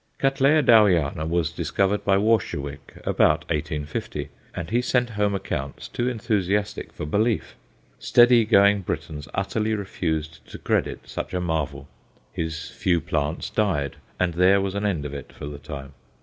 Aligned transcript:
C. 0.19 0.27
Dowiana 0.29 1.27
was 1.29 1.51
discovered 1.51 2.03
by 2.03 2.17
Warscewicz 2.17 2.95
about 3.05 3.41
1850, 3.51 4.29
and 4.55 4.71
he 4.71 4.81
sent 4.81 5.11
home 5.11 5.35
accounts 5.35 5.87
too 5.87 6.09
enthusiastic 6.09 6.91
for 6.91 7.05
belief. 7.05 7.55
Steady 7.99 8.43
going 8.43 8.81
Britons 8.81 9.27
utterly 9.35 9.75
refused 9.75 10.43
to 10.49 10.57
credit 10.57 11.01
such 11.07 11.35
a 11.35 11.39
marvel 11.39 11.87
his 12.33 12.71
few 12.71 12.99
plants 12.99 13.51
died, 13.51 13.97
and 14.19 14.33
there 14.33 14.59
was 14.59 14.73
an 14.73 14.87
end 14.87 15.05
of 15.05 15.13
it 15.13 15.31
for 15.31 15.45
the 15.45 15.59
time. 15.59 15.93